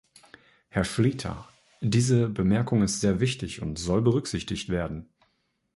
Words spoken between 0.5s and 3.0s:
Herr Schlyter, diese Bemerkung